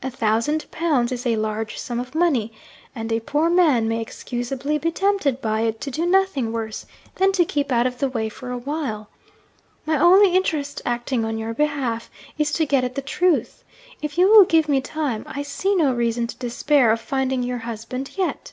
[0.00, 2.52] A thousand pounds is a large sum of money;
[2.94, 7.32] and a poor man may excusably be tempted by it to do nothing worse than
[7.32, 9.08] to keep out of the way for a while.
[9.84, 12.08] My only interest, acting on your behalf,
[12.38, 13.64] is to get at the truth.
[14.00, 17.58] If you will give me time, I see no reason to despair of finding your
[17.58, 18.52] husband yet.'